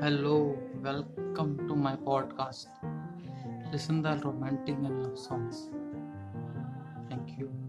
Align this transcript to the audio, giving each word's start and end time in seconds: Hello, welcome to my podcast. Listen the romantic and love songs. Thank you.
Hello, 0.00 0.56
welcome 0.82 1.66
to 1.68 1.74
my 1.76 1.94
podcast. 1.96 2.68
Listen 3.72 4.02
the 4.02 4.16
romantic 4.24 4.76
and 4.76 5.02
love 5.02 5.18
songs. 5.18 5.70
Thank 7.08 7.38
you. 7.38 7.67